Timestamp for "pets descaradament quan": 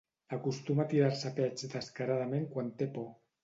1.41-2.77